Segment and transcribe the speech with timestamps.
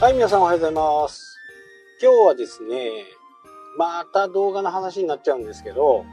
[0.00, 1.36] はい、皆さんおはようございます。
[2.00, 3.02] 今日はですね、
[3.76, 6.04] また動画の話になっちゃうんですけど、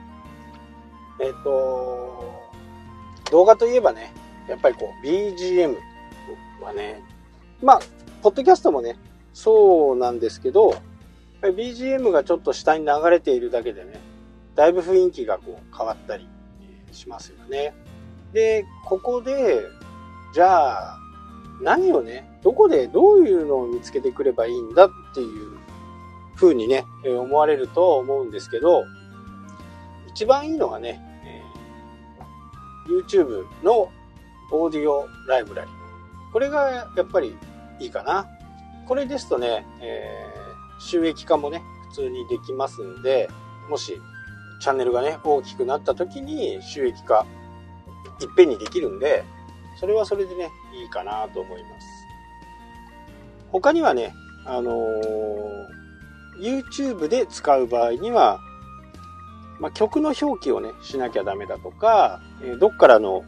[1.21, 2.33] えっ、と、
[3.29, 4.11] 動画といえばね、
[4.49, 5.77] やっぱりこう、BGM
[6.63, 7.03] はね、
[7.61, 7.79] まあ、
[8.23, 8.97] ポッドキャストもね、
[9.35, 10.81] そうなんですけど、
[11.43, 14.01] BGM がちょっと下に流れているだけでね、
[14.55, 16.27] だいぶ雰囲気がこう変わったり
[16.91, 17.75] しますよね。
[18.33, 19.61] で、ここで、
[20.33, 21.04] じゃあ、
[21.61, 25.57] 何をね、どこでどういうのを見つけてくればいいんだっていう
[26.35, 28.83] 風にね、思われると思うんですけど、
[30.07, 31.55] 一番いいのはね、えー
[32.87, 33.89] YouTube の
[34.51, 35.71] オーディオライブラリ。
[36.31, 37.35] これがやっぱり
[37.79, 38.27] いいかな。
[38.87, 40.35] これですとね、えー
[40.77, 43.29] 収益化もね、普通にできますんで、
[43.69, 43.99] もし
[44.61, 47.25] チャンネルがね、大きくなった時に収益化
[48.21, 49.23] いっぺんにできるんで、
[49.75, 51.87] それはそれでね、いいかなと思います。
[53.51, 54.13] 他にはね、
[54.45, 55.75] あのー
[56.37, 58.41] YouTube で使う場合には、
[59.59, 63.23] まあ、曲の表記をね、しなきゃダメだとか、えどっからの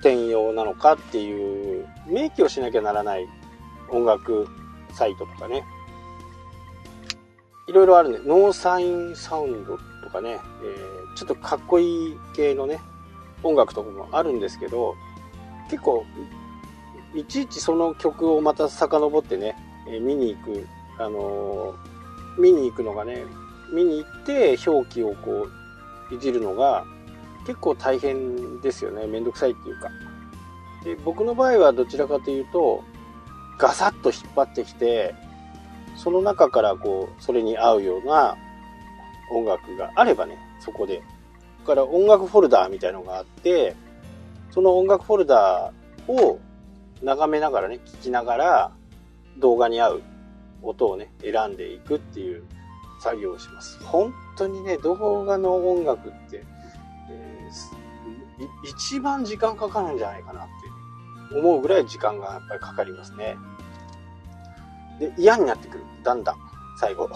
[0.00, 3.26] 転用なのかっていう明記をしなきゃならない
[3.88, 4.46] 音楽
[4.92, 5.64] サイトとかね、
[7.68, 12.80] いろいろあるんで、ノーサインサウンドとかね、えーちょっとかっこいい系のね、
[13.42, 14.94] 音楽とかもあるんですけど、
[15.72, 16.04] 結構、
[17.14, 19.56] いちいちその曲をまた遡ってね、
[19.88, 20.66] え見に行く、
[20.98, 21.92] あのー
[22.38, 23.24] 見に行くのがね、
[23.72, 25.48] 見に行って表記をこ
[26.10, 26.84] う、いじるのが
[27.46, 29.06] 結構大変ですよね。
[29.06, 29.88] めんどくさいっていうか。
[30.84, 32.84] で、僕の場合はどちらかというと、
[33.58, 35.14] ガサッと引っ張ってきて、
[35.96, 38.36] その中からこう、それに合うような
[39.30, 41.02] 音楽があればね、そこで。
[41.64, 43.76] から音楽フォルダーみたいのがあって、
[44.52, 45.72] その音楽フォルダ
[46.06, 46.38] を
[47.02, 48.72] 眺めながらね、聞きながら
[49.38, 50.02] 動画に合う
[50.62, 52.44] 音をね、選んでいくっていう
[53.02, 53.82] 作業をします。
[53.82, 56.44] 本当にね、動画の音楽って、
[57.10, 57.82] えー
[58.64, 60.46] 一番時間かかるんじゃないかなっ
[61.30, 63.36] て思うぐらい時間がやっぱりかかりますね。
[64.98, 65.84] で、嫌になってくる。
[66.02, 66.36] だんだん、
[66.78, 67.08] 最後。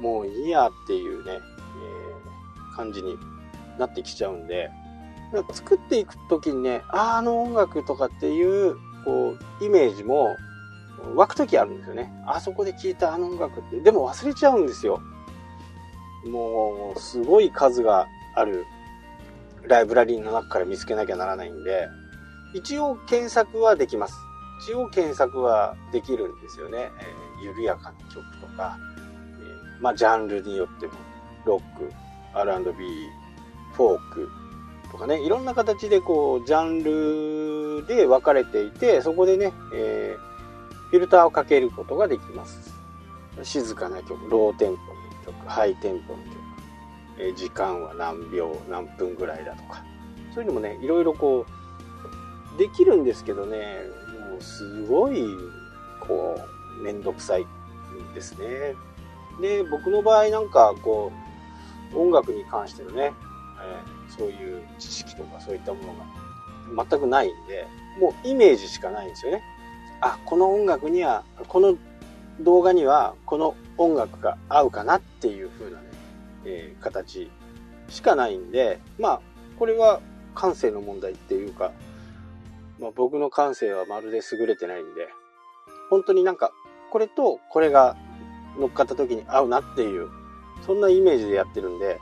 [0.00, 3.16] もういいやっていうね、えー感じに
[3.78, 4.70] なってきちゃうんで、
[5.52, 10.36] 作っていくときにね、あの音楽とかっていう、こう、イメージも
[11.14, 12.12] 湧くときあるんですよね。
[12.26, 15.00] あそこで聴いたあの音楽って、でも忘れちゃうんですよ。
[16.26, 18.64] もう、すごい数がある
[19.62, 21.88] ライブラリーの中から見つけなきゃならないんで、
[22.54, 24.14] 一応検索はできます。
[24.62, 26.90] 一応検索はできるんですよね。
[27.00, 30.92] えー緩やかな曲とか、えーまあ、ジャンルによっても、
[31.44, 31.92] ロック、
[32.32, 32.72] R&B、
[33.74, 34.30] フォーク
[34.94, 36.84] とかね、いろんな形でこう、ジャン
[37.80, 40.34] ルで分かれていて、そこでね、えー
[40.90, 42.72] フィルターをかけることができます。
[43.42, 46.28] 静かな曲、ローテンポの曲、ハイテンポの曲、
[47.18, 49.82] えー時間は何秒、何分ぐらいだとか、
[50.32, 51.44] そういうのもね、いろいろこ
[52.54, 53.58] う、できるんですけどね、
[54.30, 55.26] もうすごい、
[55.98, 56.40] こ
[56.78, 58.76] う、めんどくさいんですね。
[59.40, 61.10] で、僕の場合なんか、こ
[61.92, 63.12] う、音楽に関してのね、
[63.64, 65.94] えーそういう知識とかそういったもの
[66.76, 67.66] が全くないんで、
[67.98, 69.42] もうイメージしかないんですよね。
[70.00, 71.76] あ、この音楽には、この
[72.40, 75.84] 動画にはこの音楽が合うかなっていう風なね、
[76.44, 77.30] えー形
[77.88, 79.20] しかないんで、まあ、
[79.58, 80.00] これは
[80.34, 81.72] 感性の問題っていうか、
[82.78, 85.08] まあ、僕の感性はまるで優れてないんで、
[85.90, 86.52] 本当になんか、
[86.90, 87.96] これとこれが
[88.58, 90.08] 乗っかった時に合うなっていう、
[90.66, 91.98] そんなイメージでやってるんで、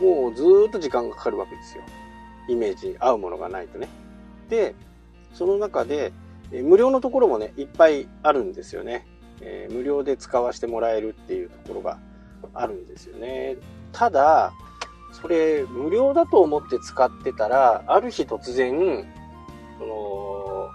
[0.00, 1.82] もうずっと時間がかかるわけですよ。
[2.48, 3.88] イメージに合うものがないとね。
[4.48, 4.74] で、
[5.32, 6.12] その中で、
[6.52, 9.06] え無料のところもね、いっぱいあるんですよね。
[9.40, 11.98] えー無料で使わせてもらえるっていうところが
[12.52, 13.56] あるんですよね。
[13.92, 14.52] ただ、
[15.12, 19.06] それ、無料だと思って使ってたら、ある日突然、
[19.78, 20.68] その、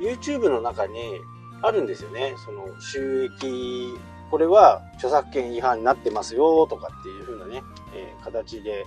[0.00, 1.20] YouTube の中に
[1.60, 2.34] あるんですよね。
[2.44, 3.94] その、収益、
[4.34, 7.62] これは著作権違反になってますよ、とかっていう風なね、
[7.94, 8.84] えー形で、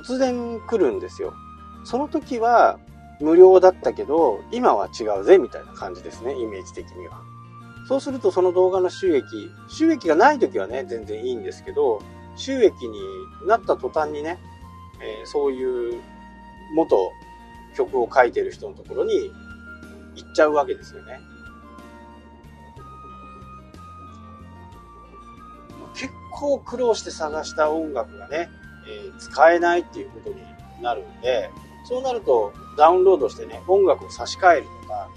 [0.00, 1.34] 突然来るんですよ。
[1.82, 2.78] その時は、
[3.18, 7.20] 無料だったけど、今は違うぜ、みたいな感じですね、イメージ的には。
[7.88, 9.24] そうすると、その動画の収益、
[9.68, 12.00] 収益がない時はね、全然いいんですけど、
[12.36, 13.00] 収益に
[13.48, 14.38] なった途端にね、
[15.00, 16.00] えーそういう
[16.76, 17.10] 元
[17.74, 19.32] 曲を書いてる人のところに
[20.14, 21.18] 行っちゃうわけですよね。
[26.38, 28.48] 構苦労して探した音楽がね、
[28.88, 30.36] えー使えないっていうことに
[30.80, 31.50] なるんで、
[31.88, 35.08] そうなるとダウンロードしてね、音楽を差し替えるとか、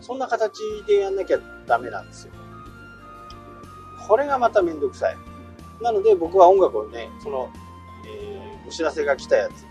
[0.00, 2.32] そんな形でやんなきゃダメなんですよ。
[4.06, 5.16] これがまためんどくさい。
[5.82, 7.50] なので僕は音楽をね、その、
[8.06, 9.66] えー、お知らせが来たやつ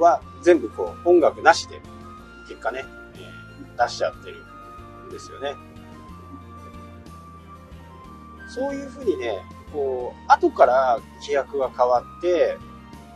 [0.00, 1.80] は全部こう音楽なしで
[2.48, 2.82] 結果ね、
[3.14, 4.44] えー、出しちゃってる
[5.06, 5.73] んですよね。
[8.54, 9.40] そういうふうにね、
[9.72, 12.56] こう、後から規約が変わって、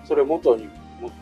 [0.05, 0.67] それ元に
[1.01, 1.13] も、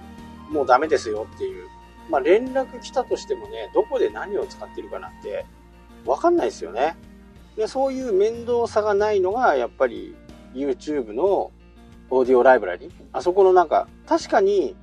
[0.51, 1.69] もうダメですよっていう。
[2.09, 5.45] まあ連絡来たとしてもね、どこで何を使ってるかなんて、
[6.07, 6.97] わかんないですよね。
[7.57, 10.17] で、そういう面倒さがないのが、やっぱり
[10.55, 11.51] YouTube の
[12.09, 14.77] オーディオライブラリあそこのなんか、確かに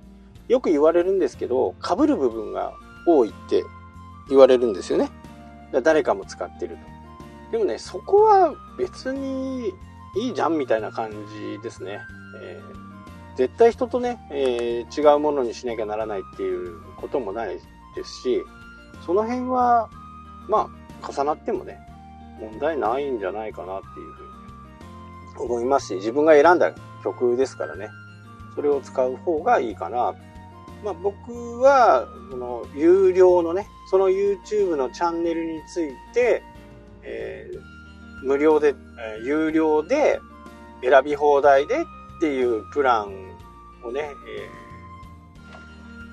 [0.47, 2.73] よく言われるんですけど、被る部分が
[3.07, 3.63] 多いって
[4.29, 5.09] 言われるんですよね。
[5.81, 6.92] 誰かも使ってると。
[7.53, 9.71] でもね、そこは別に
[10.15, 11.99] いいじゃんみたいな感じですね。
[12.41, 17.59] えー、絶対人とね、えー、違うものにしなきゃならないっていうこともない
[17.95, 18.41] ですし、
[19.05, 19.87] その辺は、
[20.49, 20.67] ま
[21.03, 21.77] あ、重なってもね、
[22.39, 24.13] 問題ないんじゃないかなっていう
[25.35, 26.73] ふうに思いますし、自分が選んだ
[27.03, 27.89] 曲ですからね、
[28.55, 30.15] それを使う方がいいかな。
[30.83, 36.41] まあ僕は、その、有料のね、その YouTube のチャンネルについて、
[37.03, 40.19] えー、無料で、えー、有料で
[40.81, 41.85] 選び放題でっ
[42.19, 43.13] ていうプラン
[43.83, 44.13] をね、え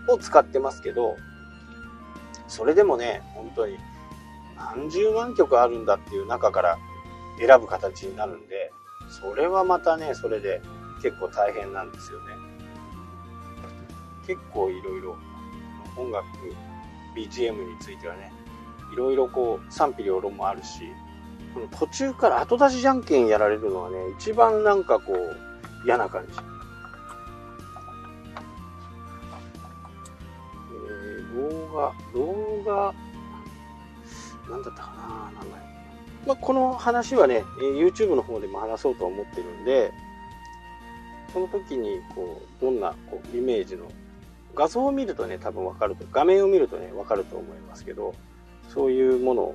[0.09, 1.17] ー、を使ってますけど、
[2.49, 3.77] それでもね、本当に
[4.57, 6.79] 何十万曲あるんだっていう中から
[7.39, 8.73] 選ぶ形になるんで、
[9.09, 10.61] それはまたね、それで
[11.03, 12.27] 結構大変なんですよね。
[14.27, 15.17] 結構いろいろ
[15.97, 16.27] 音楽、
[17.17, 18.33] BGM についてはね、
[18.93, 20.83] いろいろこう賛否両論もあるし、
[21.55, 25.37] この途中から後出しじゃんけんやられるのはね、一番なんかこう
[25.85, 26.33] 嫌な感じ。
[30.73, 32.95] えー、動画、動画、
[34.51, 35.61] なんだったかな名前。
[36.27, 39.93] まあ、この話はね、YouTube の方でも話そうと思ってるんで、
[41.33, 43.91] その時に、こう、どんなこうイメージの、
[44.55, 48.15] 画像を見るとね、多分わかると、画面を見るとね、わかると思いますけど、
[48.73, 49.55] そういうもの、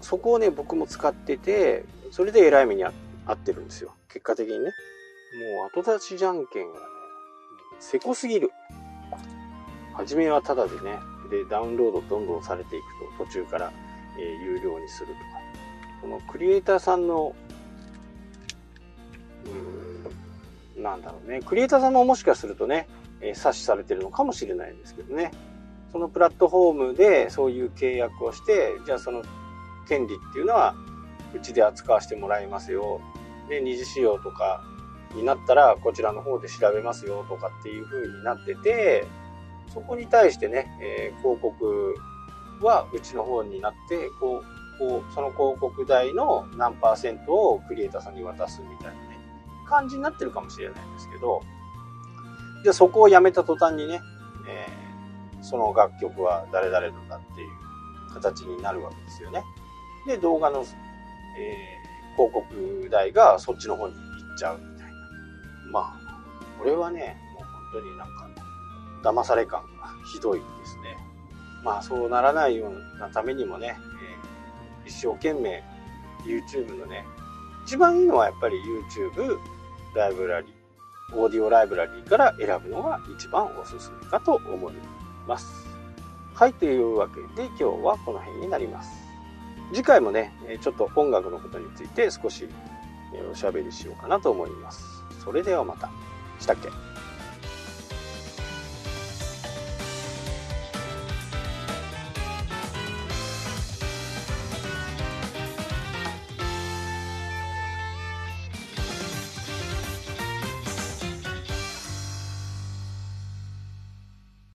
[0.00, 2.92] そこをね、僕も使ってて、それで偉い目にあ
[3.32, 3.92] ってるんですよ。
[4.08, 4.64] 結果的にね。
[4.64, 4.70] も
[5.66, 6.86] う後出しじゃんけんがね、
[7.80, 8.50] せこすぎる。
[9.94, 10.98] 初めはタダでね、
[11.30, 13.72] で、ダウンロードどんどんされていくと、途中から、
[14.18, 15.18] えー、有料にするとか。
[16.02, 17.34] このクリエイターさんの、
[20.76, 21.40] うん、なんだろうね。
[21.42, 22.86] クリエイターさんももしかするとね、
[23.20, 25.32] えー、察しされてるのかもしれないんですけどね。
[25.94, 29.22] そのプラットフォームでそういう契約をして、じゃあその
[29.86, 30.74] 権利っていうのは、
[31.32, 33.00] うちで扱わせてもらいますよ。
[33.48, 34.64] で、二次使用とか
[35.14, 39.06] になったら、こちらの方で調べますよとかっていう風になってて、
[39.72, 41.94] そこに対してね、えー、広告
[42.60, 48.98] はうちの方になって、こう、こう、その広告代の何パーセントをクリエイターさんに渡すみたいなね、
[49.68, 51.40] 感じになってるかもしれないんですけど、
[52.64, 54.00] じゃあそこをやめた途端にね、
[54.48, 54.83] えー、
[55.44, 57.48] その楽曲は誰々のだっていう
[58.14, 59.44] 形になるわけですよね。
[60.06, 64.92] で、動画の、えー、広告代がそっちの方に行っちゃうみたいな。
[65.70, 65.96] まあ、
[66.58, 68.30] これはね、もう本当になんか、
[69.02, 70.96] 騙され感がひどいですね。
[71.62, 73.76] まあ、そうならないようなためにもね、
[74.84, 75.62] えー、一生懸命
[76.24, 77.04] YouTube のね、
[77.66, 79.38] 一番いいのはやっぱり YouTube
[79.94, 85.66] ライブラリー、オーディオライブラリーから選ぶのが一番おすすめかと思いますます。
[86.34, 88.90] はい、というわけで今日はこの辺になります。
[89.72, 92.48] 次回もね、ちょっと音楽のことについて少し
[93.30, 94.84] おしゃべりしようかなと思います。
[95.24, 95.90] それではまた。
[96.40, 96.68] したっけ？